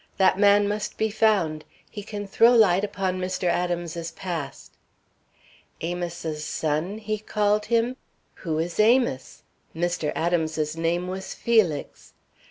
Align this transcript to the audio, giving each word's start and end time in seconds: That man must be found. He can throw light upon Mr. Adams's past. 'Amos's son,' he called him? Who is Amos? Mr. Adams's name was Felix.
That 0.17 0.35
man 0.39 0.67
must 0.67 0.97
be 0.97 1.11
found. 1.11 1.63
He 1.87 2.01
can 2.01 2.25
throw 2.25 2.53
light 2.55 2.83
upon 2.83 3.19
Mr. 3.21 3.43
Adams's 3.47 4.09
past. 4.09 4.71
'Amos's 5.79 6.43
son,' 6.43 6.97
he 6.97 7.19
called 7.19 7.65
him? 7.67 7.97
Who 8.41 8.57
is 8.57 8.79
Amos? 8.79 9.43
Mr. 9.75 10.11
Adams's 10.15 10.75
name 10.75 11.07
was 11.07 11.35
Felix. 11.35 12.13